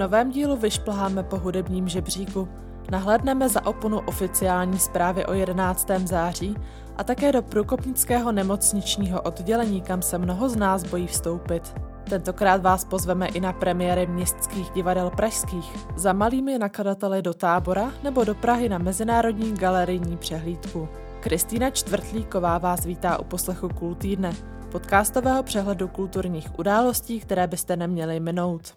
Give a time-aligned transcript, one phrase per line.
[0.00, 2.48] novém dílu vyšplháme po hudebním žebříku.
[2.90, 5.90] Nahlédneme za oponu oficiální zprávy o 11.
[6.04, 6.56] září
[6.96, 11.74] a také do průkopnického nemocničního oddělení, kam se mnoho z nás bojí vstoupit.
[12.10, 18.24] Tentokrát vás pozveme i na premiéry městských divadel pražských, za malými nakladateli do tábora nebo
[18.24, 20.88] do Prahy na Mezinárodní galerijní přehlídku.
[21.20, 24.32] Kristýna Čtvrtlíková vás vítá u poslechu Kultýdne,
[24.72, 28.74] podcastového přehledu kulturních událostí, které byste neměli minout.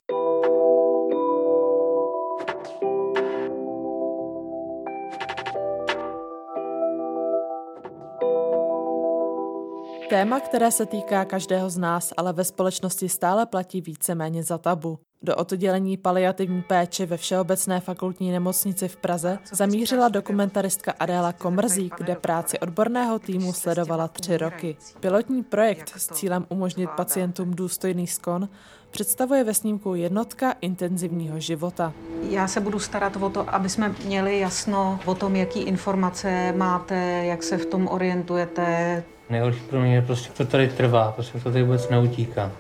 [10.14, 15.00] Téma, které se týká každého z nás, ale ve společnosti stále platí víceméně za tabu.
[15.22, 22.16] Do oddělení paliativní péče ve Všeobecné fakultní nemocnici v Praze zamířila dokumentaristka Adéla Komrzík, kde
[22.16, 24.78] práci odborného týmu sledovala tři roky.
[25.00, 28.50] Pilotní projekt s cílem umožnit pacientům důstojný skon
[28.92, 31.94] představuje ve snímku jednotka intenzivního života.
[32.30, 37.26] Já se budu starat o to, aby jsme měli jasno o tom, jaký informace máte,
[37.26, 39.04] jak se v tom orientujete.
[39.34, 42.52] Nejhorší pro mě je prostě, to tady trvá, prostě to tady vůbec neutíká.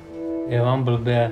[0.47, 1.31] Je vám blbě,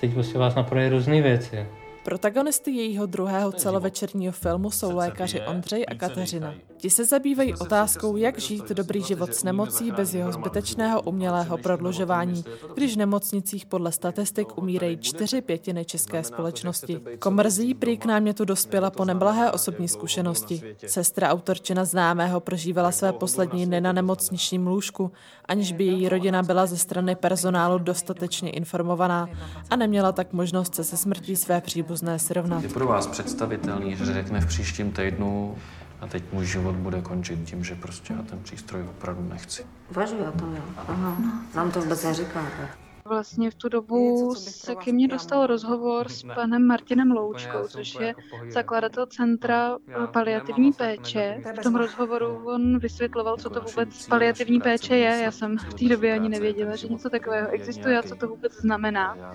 [0.00, 1.66] teď prostě vás napadají různé věci.
[2.04, 6.54] Protagonisty jejího druhého celovečerního filmu jsou lékaři Ondřej a Kateřina.
[6.78, 12.44] Ti se zabývají otázkou, jak žít dobrý život s nemocí bez jeho zbytečného umělého prodlužování,
[12.74, 17.00] když v nemocnicích podle statistik umírají čtyři pětiny české společnosti.
[17.18, 20.62] Komrzí prý k námětu dospěla po neblahé osobní zkušenosti.
[20.86, 25.12] Sestra autorčina známého prožívala své poslední dny na nemocničním lůžku,
[25.44, 29.28] aniž by její rodina byla ze strany personálu dostatečně informovaná
[29.70, 32.62] a neměla tak možnost se se smrtí své příbuzné srovnat.
[32.62, 35.56] Je pro vás představitelný, že řekne v příštím týdnu
[36.00, 39.66] a teď můj život bude končit tím, že prostě já ten přístroj opravdu nechci.
[39.90, 40.62] Uvažuji o tom, jo.
[40.76, 41.16] Aha.
[41.54, 42.68] Nám to vůbec neříkáte.
[43.08, 48.14] Vlastně v tu dobu se ke mně dostal rozhovor s panem Martinem Loučkou, což je
[48.48, 49.78] zakladatel Centra
[50.12, 51.42] paliativní péče.
[51.58, 55.22] V tom rozhovoru on vysvětloval, co to vůbec paliativní péče je.
[55.22, 58.52] Já jsem v té době ani nevěděla, že něco takového existuje a co to vůbec
[58.52, 59.34] znamená.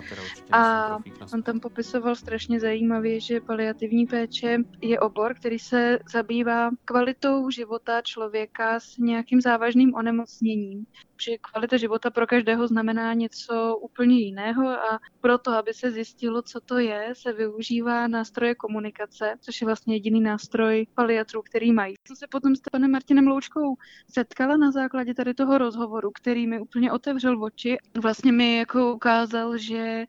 [0.52, 0.96] A
[1.34, 8.02] on tam popisoval strašně zajímavě, že paliativní péče je obor, který se zabývá kvalitou života
[8.02, 10.86] člověka s nějakým závažným onemocněním.
[11.22, 16.60] Že kvalita života pro každého znamená něco úplně jiného a proto, aby se zjistilo, co
[16.60, 21.94] to je, se využívá nástroje komunikace, což je vlastně jediný nástroj paliatrů, který mají.
[22.06, 23.76] Jsem se potom s panem Martinem Loučkou
[24.12, 27.76] setkala na základě tady toho rozhovoru, který mi úplně otevřel oči.
[28.02, 30.04] Vlastně mi jako ukázal, že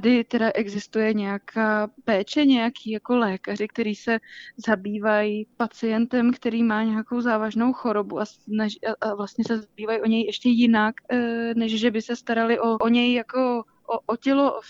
[0.00, 4.18] tady teda existuje nějaká péče, nějaký jako lékaři, který se
[4.66, 10.26] zabývají pacientem, který má nějakou závažnou chorobu a, snaž, a vlastně se zabývají o něj
[10.26, 14.58] ještě jinak, eh, než že by se starali o, o něj jako o, o tělo,
[14.58, 14.60] o,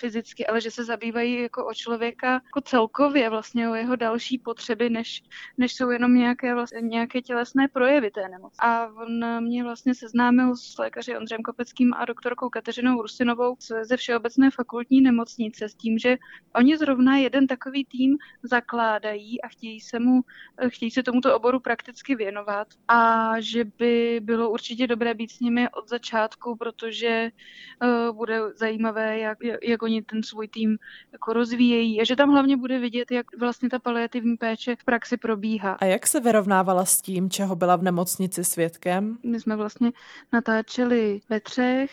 [0.00, 4.90] fyzicky, ale že se zabývají jako o člověka jako celkově vlastně o jeho další potřeby,
[4.90, 5.22] než,
[5.58, 8.56] než jsou jenom nějaké, vlastně, nějaké tělesné projevy té nemoci.
[8.58, 14.50] A on mě vlastně seznámil s lékaři Ondřejem Kopeckým a doktorkou Kateřinou Rusinovou ze Všeobecné
[14.50, 16.16] fakultní nemocnice s tím, že
[16.54, 20.20] oni zrovna jeden takový tým zakládají a chtějí se, mu,
[20.68, 25.68] chtějí se tomuto oboru prakticky věnovat a že by bylo určitě dobré být s nimi
[25.68, 27.30] od začátku, protože
[27.82, 30.78] uh, bude zajímavé, jak, jak oni ten svůj tým
[31.12, 35.16] jako rozvíjejí a že tam hlavně bude vidět, jak vlastně ta paliativní péče v praxi
[35.16, 35.72] probíhá.
[35.72, 39.18] A jak se vyrovnávala s tím, čeho byla v nemocnici svědkem?
[39.22, 39.92] My jsme vlastně
[40.32, 41.90] natáčeli ve třech,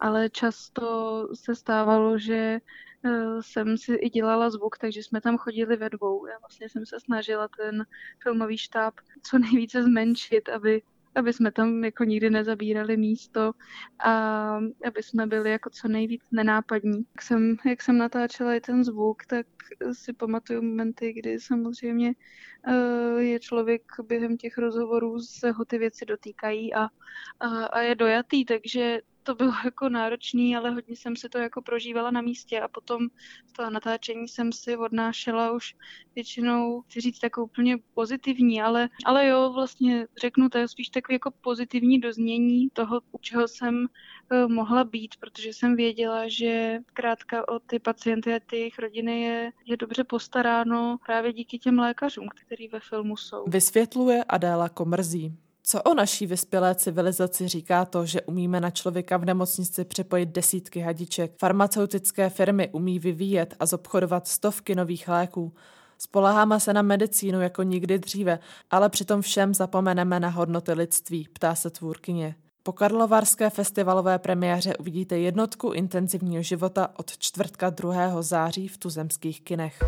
[0.00, 0.88] ale často
[1.34, 2.58] se stávalo, že
[3.04, 6.26] eh, jsem si i dělala zvuk, takže jsme tam chodili ve dvou.
[6.26, 7.86] Já vlastně jsem se snažila ten
[8.22, 10.82] filmový štáb co nejvíce zmenšit, aby
[11.16, 13.52] aby jsme tam jako nikdy nezabírali místo
[14.04, 14.12] a
[14.86, 17.04] aby jsme byli jako co nejvíc nenápadní.
[17.14, 19.46] Jak jsem, jak jsem natáčela i ten zvuk, tak
[19.92, 22.14] si pamatuju momenty, kdy samozřejmě
[22.68, 26.84] uh, je člověk během těch rozhovorů se ho ty věci dotýkají a,
[27.40, 31.62] a, a je dojatý, takže to bylo jako náročný, ale hodně jsem si to jako
[31.62, 33.08] prožívala na místě a potom
[33.46, 35.74] z toho natáčení jsem si odnášela už
[36.14, 41.14] většinou, chci říct, jako úplně pozitivní, ale, ale jo, vlastně řeknu, to je spíš takový
[41.14, 47.48] jako pozitivní doznění toho, u čeho jsem uh, mohla být, protože jsem věděla, že krátka
[47.48, 52.28] o ty pacienty a ty jejich rodiny je, je dobře postaráno právě díky těm lékařům,
[52.28, 53.44] kteří ve filmu jsou.
[53.46, 55.45] Vysvětluje Adéla Komrzí.
[55.68, 60.80] Co o naší vyspělé civilizaci říká to, že umíme na člověka v nemocnici přepojit desítky
[60.80, 65.52] hadiček, farmaceutické firmy umí vyvíjet a zobchodovat stovky nových léků,
[65.98, 68.38] Spoleháme se na medicínu jako nikdy dříve,
[68.70, 72.34] ale přitom všem zapomeneme na hodnoty lidství, ptá se tvůrkyně.
[72.62, 78.22] Po Karlovarské festivalové premiéře uvidíte jednotku intenzivního života od čtvrtka 2.
[78.22, 79.78] září v tuzemských kinech.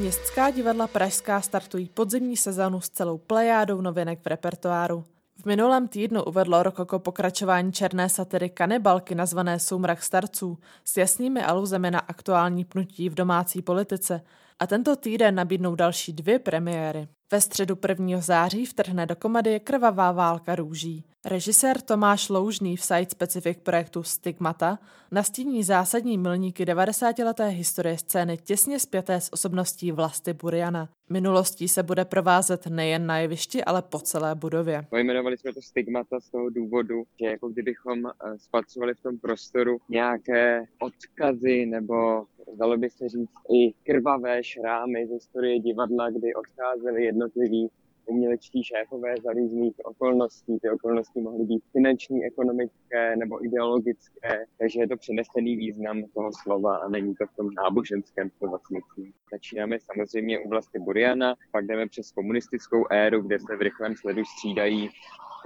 [0.00, 5.04] Městská divadla Pražská startují podzimní sezónu s celou plejádou novinek v repertoáru.
[5.42, 11.90] V minulém týdnu uvedlo Rokoko pokračování černé satiry Kanibalky nazvané Soumrak starců s jasnými aluzemi
[11.90, 14.20] na aktuální pnutí v domácí politice
[14.60, 17.08] a tento týden nabídnou další dvě premiéry.
[17.32, 18.20] Ve středu 1.
[18.20, 21.04] září vtrhne do komedie Krvavá válka růží.
[21.24, 24.78] Režisér Tomáš Loužný v site specific projektu Stigmata
[25.12, 30.88] nastíní zásadní milníky 90-leté historie scény těsně spjaté s osobností Vlasty Buriana.
[31.10, 34.86] Minulostí se bude provázet nejen na jevišti, ale po celé budově.
[34.90, 39.78] Pojmenovali jsme to Stigmata z toho důvodu, že jako kdybychom eh, spatřovali v tom prostoru
[39.88, 47.04] nějaké odkazy nebo dalo by se říct i krvavé šrámy z historie divadla, kdy odcházeli
[47.04, 47.70] jednotliví
[48.06, 50.58] umělečtí šéfové za různých okolností.
[50.62, 56.76] Ty okolnosti mohly být finanční, ekonomické nebo ideologické, takže je to přenesený význam toho slova
[56.76, 59.12] a není to v tom náboženském slova smyslu.
[59.32, 64.24] Začínáme samozřejmě u vlasti Buriana, pak jdeme přes komunistickou éru, kde se v rychlém sledu
[64.24, 64.90] střídají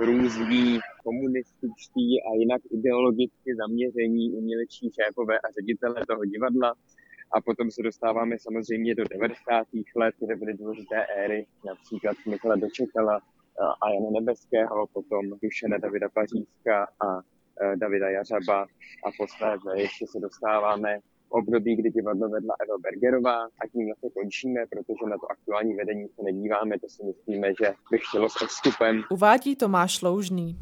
[0.00, 6.74] různí komunističtí a jinak ideologicky zaměření umělečí šéfové a ředitele toho divadla.
[7.32, 9.66] A potom se dostáváme samozřejmě do 90.
[9.96, 13.20] let, kde byly důležité éry, například Michala Dočekala
[13.82, 18.62] a Jana Nebeského, potom Dušene Davida Pařízka a e, Davida Jařaba
[19.06, 24.60] a posléze ještě se dostáváme období, kdy divadlo vedla Eva Bergerová a tím vlastně končíme,
[24.70, 29.02] protože na to aktuální vedení se nedíváme, to si myslíme, že by chtělo s odstupem.
[29.10, 30.58] Uvádí Tomáš Loužný.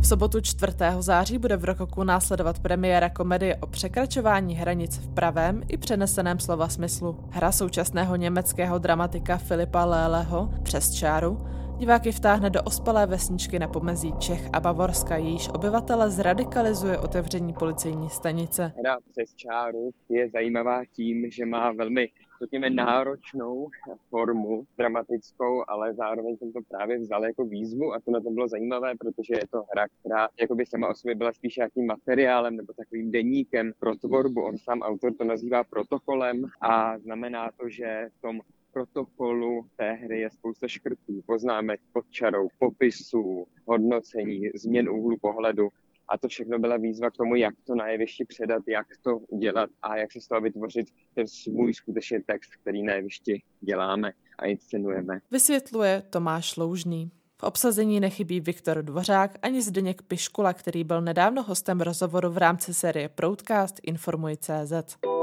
[0.00, 0.72] V sobotu 4.
[1.00, 6.68] září bude v Rokoku následovat premiéra komedie o překračování hranic v pravém i přeneseném slova
[6.68, 7.16] smyslu.
[7.30, 11.38] Hra současného německého dramatika Filipa Léleho Přes čáru
[11.78, 18.10] Diváky vtáhne do ospalé vesničky na pomezí Čech a Bavorska, jejíž obyvatele zradikalizuje otevření policejní
[18.10, 18.72] stanice.
[18.78, 22.08] Hra přes čáru je zajímavá tím, že má velmi
[22.42, 23.68] řekněme, náročnou
[24.10, 28.48] formu dramatickou, ale zároveň jsem to právě vzal jako výzvu a to na to bylo
[28.48, 32.56] zajímavé, protože je to hra, která jako by sama o sobě byla spíš nějakým materiálem
[32.56, 34.42] nebo takovým deníkem pro tvorbu.
[34.42, 38.40] On sám autor to nazývá protokolem a znamená to, že v tom
[38.72, 45.68] protokolu té hry je spousta škrtů, poznámek pod čarou, popisů, hodnocení, změn úhlu pohledu.
[46.08, 49.70] A to všechno byla výzva k tomu, jak to na jevišti předat, jak to udělat
[49.82, 54.46] a jak se z toho vytvořit ten svůj skutečně text, který na jevišti děláme a
[54.46, 55.20] inscenujeme.
[55.30, 57.10] Vysvětluje Tomáš Loužný.
[57.40, 62.74] V obsazení nechybí Viktor Dvořák ani Zdeněk Piškula, který byl nedávno hostem rozhovoru v rámci
[62.74, 65.17] série Proudcast Informuj.cz.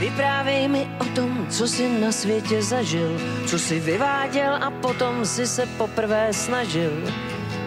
[0.00, 5.46] Vyprávej mi o tom, co jsi na světě zažil, co jsi vyváděl a potom si
[5.46, 7.12] se poprvé snažil.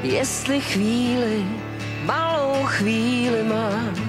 [0.04, 1.46] Jestli chvíli,
[2.06, 4.00] malou chvíli máš.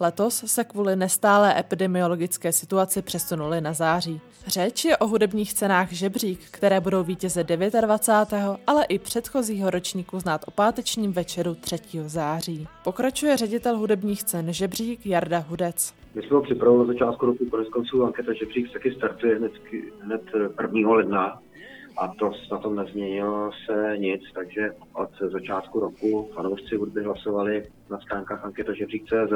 [0.00, 4.20] Letos se kvůli nestálé epidemiologické situaci přesunuli na září.
[4.46, 8.58] Řeč je o hudebních cenách Žebřík, které budou vítěze 29.
[8.66, 11.78] ale i předchozího ročníku znát o pátečním večeru 3.
[12.06, 12.68] září.
[12.84, 15.97] Pokračuje ředitel hudebních cen Žebřík Jarda Hudec.
[16.14, 19.52] My jsme ho připravili na začátku roku, konec konců anketa Žebřík taky startuje hned,
[20.00, 20.22] hned
[20.62, 20.90] 1.
[20.90, 21.40] ledna
[21.98, 28.00] a to na tom nezměnilo se nic, takže od začátku roku fanoušci hudby hlasovali na
[28.00, 29.32] stránkách anketa Žebřík.cz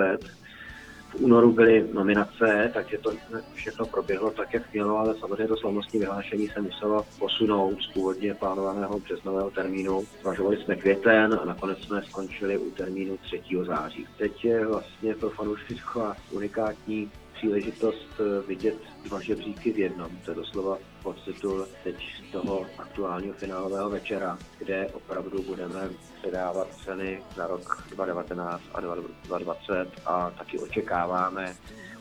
[1.12, 3.12] v únoru byly nominace, takže to
[3.54, 8.34] všechno proběhlo tak, jak mělo, ale samozřejmě to slavnostní vyhlášení se muselo posunout z původně
[8.34, 10.04] plánovaného březnového termínu.
[10.20, 13.42] Zvažovali jsme květen a nakonec jsme skončili u termínu 3.
[13.66, 14.06] září.
[14.18, 15.76] Teď je vlastně pro fanoušky
[16.30, 20.10] unikátní příležitost eh, vidět dva žebříky v jednom.
[20.24, 21.96] To je doslova podtitul teď
[22.28, 25.90] z toho aktuálního finálového večera, kde opravdu budeme
[26.22, 31.56] předávat ceny za rok 2019 a 2020 a taky očekáváme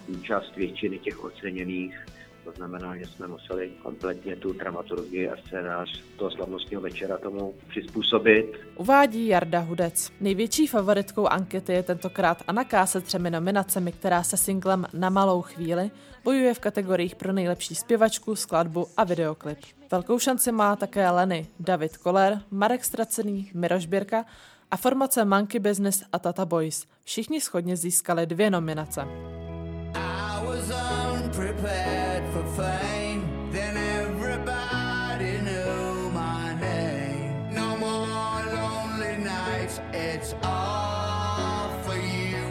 [0.08, 2.08] účast většiny těch oceněných
[2.44, 8.46] to znamená, že jsme museli kompletně tu dramaturgii a scénář toho slavnostního večera tomu přizpůsobit.
[8.76, 10.12] Uvádí Jarda Hudec.
[10.22, 12.86] Největší favoritkou ankety je tentokrát Anna K.
[12.86, 15.92] se třemi nominacemi, která se singlem Na malou chvíli
[16.24, 19.58] bojuje v kategoriích pro nejlepší zpěvačku, skladbu a videoklip.
[19.92, 24.26] Velkou šanci má také Leny, David Koller, Marek Stracený, Miroš Birka
[24.72, 26.86] a formace Monkey Business a Tata Boys.
[27.04, 29.02] Všichni schodně získali dvě nominace.
[29.94, 30.72] I was
[31.14, 32.01] unprepared
[32.56, 37.54] fame, then everybody knew my name.
[37.54, 42.44] No more lonely nights, it's all for you.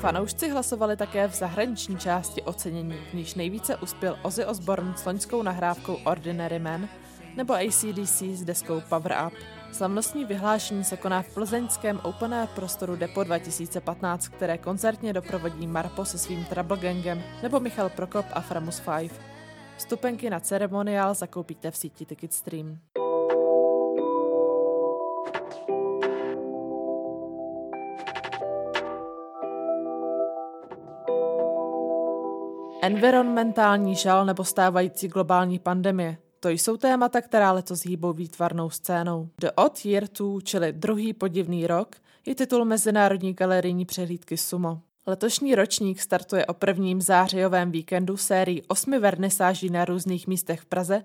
[0.00, 5.42] Fanoušci hlasovali také v zahraniční části ocenění, v níž nejvíce uspěl Ozzy Osbourne s loňskou
[5.42, 6.88] nahrávkou Ordinary Man–
[7.36, 9.32] nebo ACDC s deskou Power Up.
[9.72, 16.04] Slavnostní vyhlášení se koná v plzeňském Open Air prostoru Depo 2015, které koncertně doprovodí Marpo
[16.04, 19.12] se svým Trouble Gangem nebo Michal Prokop a Framus 5.
[19.76, 22.78] Vstupenky na ceremoniál zakoupíte v síti Ticketstream.
[32.82, 36.16] Environmentální žal nebo stávající globální pandemie.
[36.42, 39.28] To jsou témata, která letos hýbou výtvarnou scénou.
[39.40, 41.96] The Odd Year 2, čili druhý podivný rok,
[42.26, 44.80] je titul Mezinárodní galerijní přehlídky Sumo.
[45.06, 51.02] Letošní ročník startuje o prvním zářijovém víkendu sérii osmi vernisáží na různých místech v Praze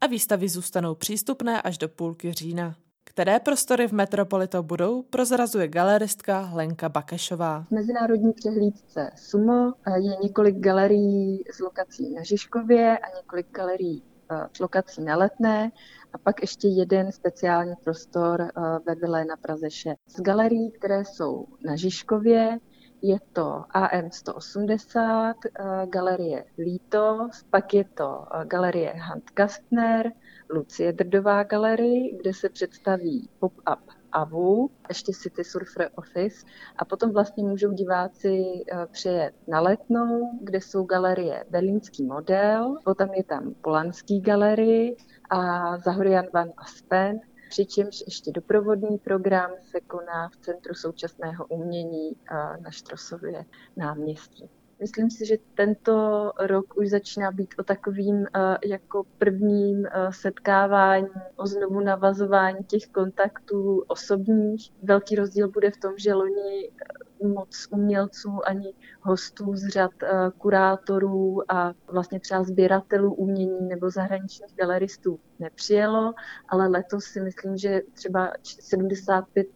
[0.00, 2.74] a výstavy zůstanou přístupné až do půlky října.
[3.04, 7.64] Které prostory v Metropolito budou, prozrazuje galeristka Lenka Bakešová.
[7.68, 14.09] V mezinárodní přehlídce SUMO je několik galerií s lokací na Žižkově a několik galerií eh,
[14.52, 15.70] s lokací na Letné
[16.12, 18.50] a pak ještě jeden speciální prostor eh,
[18.86, 19.98] ve Vile na Praze 6.
[20.06, 22.58] Z galerií, které jsou na Žižkově,
[23.02, 30.12] je to AM 180, eh, galerie Lítos, pak je to galerie Hand Kastner,
[30.50, 37.44] Lucie Drdová galerii, kde se představí pop-up AVU, ještě City Surfer Office a potom vlastně
[37.44, 44.20] můžou diváci eh, přijet na Letnou, kde jsou galerie Berlínský model, potom je tam Polanský
[44.20, 44.96] galerii
[45.30, 52.34] a Zahorian van Aspen, přičemž ještě doprovodný program se koná v Centru současného umění eh,
[52.60, 53.44] na Štrosově
[53.76, 54.50] náměstí.
[54.80, 61.08] Myslím si, že tento rok už začíná být o takovým eh, jako prvním eh, setkávání,
[61.36, 64.72] o znovu navazování těch kontaktů osobních.
[64.82, 69.90] Velký rozdíl bude v tom, že loni eh, moc umělců ani hostů z řad
[70.38, 76.14] kurátorů a vlastně třeba sběratelů umění nebo zahraničních galeristů nepřijelo,
[76.48, 79.46] ale letos si myslím, že třeba 75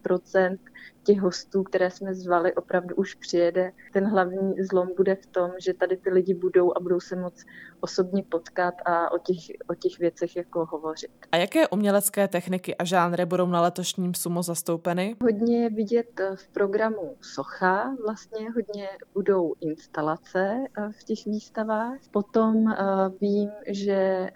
[1.05, 3.71] těch hostů, které jsme zvali, opravdu už přijede.
[3.93, 7.45] Ten hlavní zlom bude v tom, že tady ty lidi budou a budou se moc
[7.79, 11.11] osobně potkat a o těch, o těch věcech jako hovořit.
[11.31, 15.15] A jaké umělecké techniky a žánry budou na letošním sumo zastoupeny?
[15.21, 21.97] Hodně vidět v programu Socha, vlastně hodně budou instalace eh, v těch výstavách.
[22.11, 22.75] Potom eh,
[23.21, 24.31] vím, že eh,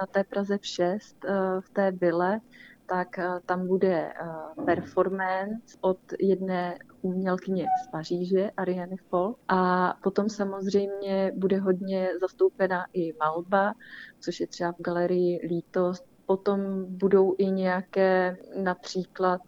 [0.00, 1.16] na té Praze 6
[1.60, 2.40] v té vile
[2.86, 9.38] tak eh, tam bude eh, performance od jedné umělkyně z Paříže, Ariane Folk.
[9.48, 13.74] A potom samozřejmě bude hodně zastoupena i malba,
[14.20, 16.04] což je třeba v galerii Lítost.
[16.26, 19.40] Potom budou i nějaké například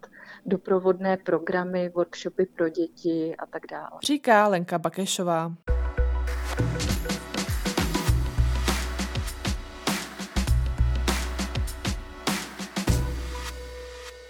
[0.47, 3.91] doprovodné programy, workshopy pro děti a tak dále.
[4.03, 5.53] Říká Lenka Bakešová.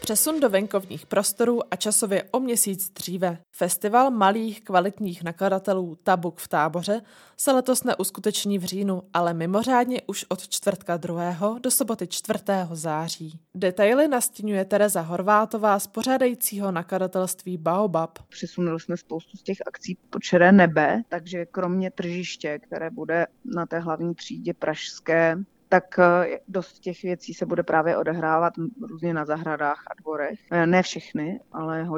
[0.06, 3.38] Přesun do venkovních prostorů a časově o měsíc dříve.
[3.56, 7.00] Festival malých kvalitních nakladatelů Tabuk v táboře
[7.36, 11.58] se letos neuskuteční v říjnu, ale mimořádně už od čtvrtka 2.
[11.62, 12.38] do soboty 4.
[12.72, 13.40] září.
[13.54, 18.18] Detaily nastínuje Tereza Horvátová z pořádajícího nakladatelství Baobab.
[18.28, 23.66] Přesunuli jsme spoustu z těch akcí po čeré nebe, takže kromě tržiště, které bude na
[23.66, 25.36] té hlavní třídě pražské,
[25.68, 28.52] tak eh, dost těch věcí se bude právě odehrávat
[28.90, 30.40] různě na zahradách a dvorech.
[30.50, 31.88] Eh, ne všechny, ale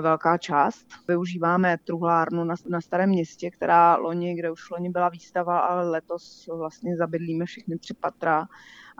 [0.00, 0.86] velká část.
[1.08, 6.48] Využíváme truhlárnu na, na Starém městě, která loni, kde už loni byla výstava, ale letos
[6.58, 8.46] vlastně zabydlíme všechny tři patra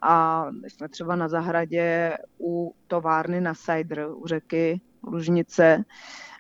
[0.03, 5.85] a jsme třeba na zahradě u továrny na Cider, u řeky Lužnice,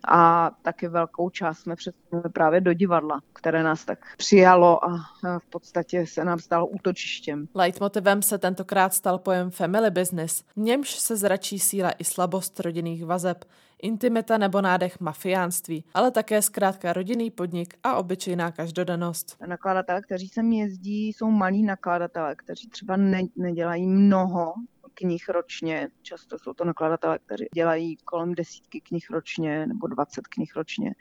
[0.08, 4.96] a taky velkou část jsme přesunuli právě do divadla, které nás tak přijalo a
[5.38, 7.49] v podstatě se nám stalo útočištěm.
[7.54, 13.04] Leitmotivem se tentokrát stal pojem family business, v němž se zračí síla i slabost rodinných
[13.04, 13.44] vazeb,
[13.82, 19.37] intimita nebo nádech mafiánství, ale také zkrátka rodinný podnik a obyčejná každodennost.
[19.46, 24.54] Nakladatelé, kteří sem jezdí, jsou malí nakladatelé, kteří třeba ne, nedělají mnoho,
[24.97, 25.88] knih ročně.
[26.03, 30.95] Často jsou to nakladatelé, kteří dělají kolem desítky knih ročně nebo 20 knih ročně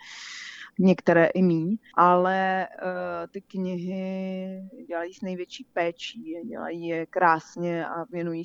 [0.80, 8.04] některé i míň, ale uh, ty knihy dělají s největší péčí, dělají je krásně a
[8.04, 8.44] věnují,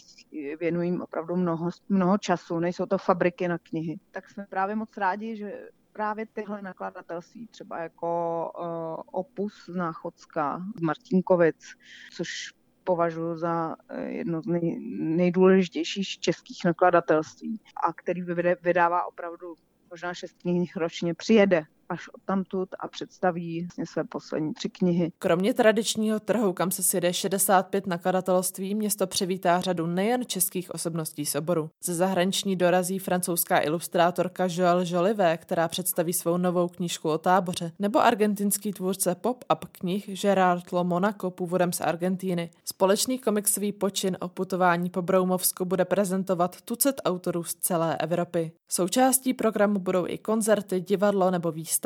[0.61, 3.99] věnují jim opravdu mnoho, mnoho času, nejsou to fabriky na knihy.
[4.11, 10.63] Tak jsme právě moc rádi, že právě tyhle nakladatelství, třeba jako uh, Opus z Náchodska,
[10.77, 11.75] z Martinkovic,
[12.13, 12.53] což
[12.91, 18.23] považuji za eh, jedno z nej, nejdůležitějších českých nakladatelství a který
[18.63, 19.55] vydává opravdu
[19.91, 25.13] možná šest knih ročně, přijede až odtamtud a představí vlastně své poslední tři knihy.
[25.19, 31.35] Kromě tradičního trhu, kam se sjede 65 nakladatelství, město přivítá řadu nejen českých osobností z
[31.35, 31.71] oboru.
[31.85, 38.01] Ze zahraniční dorazí francouzská ilustrátorka Joël Jolivé, která představí svou novou knížku o táboře, nebo
[38.01, 42.51] argentinský tvůrce pop-up knih Gerard Lo Monaco původem z Argentíny.
[42.65, 48.53] Společný komiksový počin o putování po Broumovsku bude prezentovat tucet autorů z celé Evropy.
[48.69, 51.80] Součástí programu budou i koncerty, divadlo nebo výstavy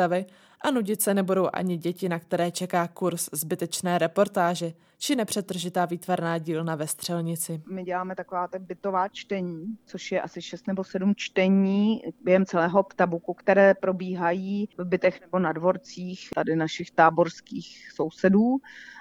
[0.60, 6.38] a nudit se nebudou ani děti, na které čeká kurz zbytečné reportáže či nepřetržitá výtvarná
[6.38, 7.62] dílna ve střelnici.
[7.70, 12.82] My děláme taková tak bytová čtení, což je asi šest nebo sedm čtení během celého
[12.82, 18.56] ptabuku, které probíhají v bytech nebo na dvorcích tady našich táborských sousedů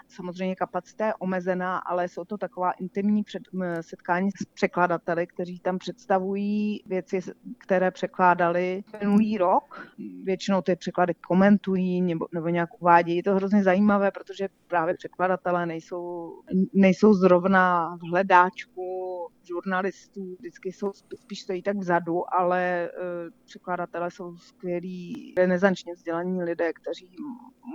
[0.08, 3.44] Samozřejmě kapacita je omezená, ale jsou to taková intimní před,
[3.82, 7.20] setkání s překladateli, kteří tam představují věci,
[7.58, 9.88] které překládali minulý rok.
[10.24, 13.18] Většinou ty překlady komentují nebo, nebo nějak uvádějí.
[13.18, 16.34] Je to hrozně zajímavé, protože právě překladatelé nejsou,
[16.74, 18.84] nejsou zrovna v hledáčku
[19.48, 26.74] žurnalistů, vždycky jsou spíš stojí tak vzadu, ale uh, překladatelé jsou skvělí, renesančně vzdělaní lidé,
[26.74, 27.16] kteří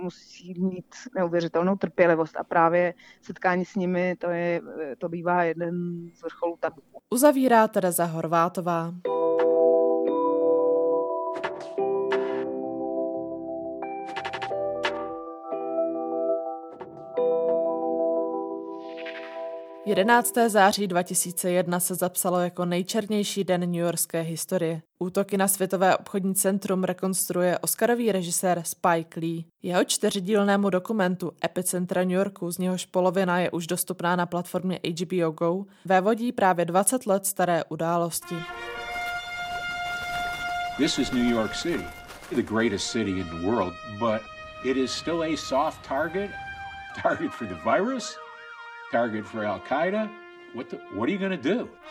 [0.03, 4.61] musí mít neuvěřitelnou trpělivost a právě setkání s nimi, to, je,
[4.97, 5.75] to bývá jeden
[6.13, 6.81] z vrcholů tabu.
[7.09, 8.93] Uzavírá Tereza Horvátová.
[19.89, 20.33] 11.
[20.47, 24.81] září 2001 se zapsalo jako nejčernější den New Yorkské historie.
[24.99, 29.45] Útoky na Světové obchodní centrum rekonstruuje Oscarový režisér Spike Lee.
[29.63, 35.31] Jeho čtyřdílnému dokumentu Epicentra New Yorku, z něhož polovina je už dostupná na platformě HBO
[35.31, 38.35] Go, vévodí právě 20 let staré události.
[40.77, 41.85] This is New York City,
[42.35, 44.21] the greatest city in the world, but
[44.63, 46.31] it is still a soft target,
[47.03, 48.17] target for the virus
[48.91, 50.09] target for Al Qaeda.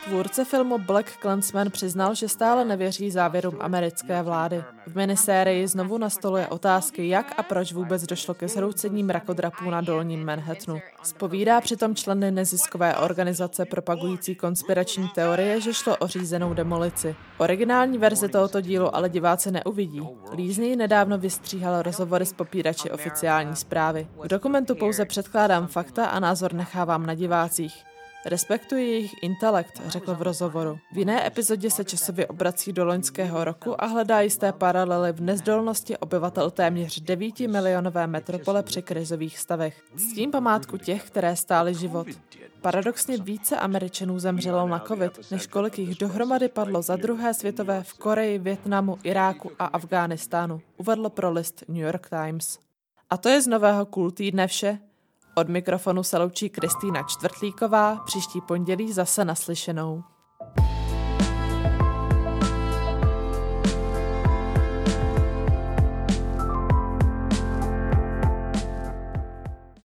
[0.04, 4.64] Tvůrce filmu Black Clansman přiznal, že stále nevěří závěrům americké vlády.
[4.86, 10.24] V minisérii znovu nastoluje otázky, jak a proč vůbec došlo ke zhroucení mrakodrapů na dolním
[10.24, 10.80] Manhattanu.
[11.02, 17.16] Spovídá přitom členy neziskové organizace propagující konspirační teorie, že šlo o řízenou demolici.
[17.38, 20.08] Originální verze tohoto dílu ale diváci neuvidí.
[20.34, 24.06] Lízný nedávno vystříhal rozhovory s popírači oficiální zprávy.
[24.24, 27.84] V dokumentu pouze předkládám fakta a názor nechávám na divácích.
[28.26, 30.78] Respektuji jejich intelekt, řekl v rozhovoru.
[30.92, 35.96] V jiné epizodě se časově obrací do loňského roku a hledá jisté paralely v nezdolnosti
[35.96, 39.82] obyvatel téměř 9 milionové metropole při krizových stavech.
[39.96, 42.06] S tím památku těch, které stály život.
[42.60, 47.94] Paradoxně více Američanů zemřelo na covid, než kolik jich dohromady padlo za druhé světové v
[47.94, 52.58] Koreji, Větnamu, Iráku a Afghánistánu, uvedl pro list New York Times.
[53.10, 54.78] A to je z nového Cool týdne vše.
[55.38, 60.04] Od mikrofonu se loučí Kristýna Čtvrtlíková, příští pondělí zase naslyšenou.